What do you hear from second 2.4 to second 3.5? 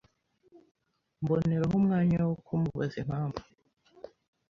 kumubaza impamvu